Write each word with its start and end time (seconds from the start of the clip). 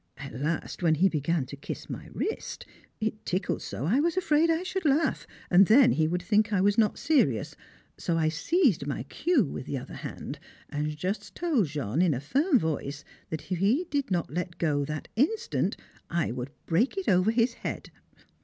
At 0.17 0.33
last, 0.33 0.81
when 0.81 0.95
he 0.95 1.09
began 1.09 1.45
to 1.45 1.55
kiss 1.55 1.87
my 1.87 2.07
wrist, 2.11 2.65
it 2.99 3.23
tickled 3.23 3.61
so 3.61 3.85
I 3.85 3.99
was 3.99 4.17
afraid 4.17 4.49
I 4.49 4.63
should 4.63 4.83
laugh, 4.83 5.27
and 5.51 5.67
then 5.67 5.91
he 5.91 6.07
would 6.07 6.23
think 6.23 6.51
I 6.51 6.59
was 6.59 6.75
not 6.75 6.97
serious; 6.97 7.55
so 7.99 8.17
I 8.17 8.27
seized 8.27 8.87
my 8.87 9.03
cue 9.03 9.45
with 9.45 9.67
the 9.67 9.77
other 9.77 9.93
hand, 9.93 10.39
and 10.71 10.97
just 10.97 11.35
told 11.35 11.67
Jean 11.67 12.01
in 12.01 12.15
a 12.15 12.19
firm 12.19 12.57
voice 12.57 13.03
that 13.29 13.51
if 13.51 13.59
he 13.59 13.85
did 13.91 14.09
not 14.09 14.33
let 14.33 14.57
go 14.57 14.83
that 14.85 15.07
instant 15.15 15.77
I 16.09 16.31
would 16.31 16.49
break 16.65 16.97
it 16.97 17.07
over 17.07 17.29
his 17.29 17.53
head! 17.61 17.91